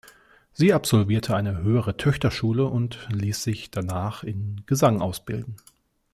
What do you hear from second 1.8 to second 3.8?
Töchterschule und ließ sich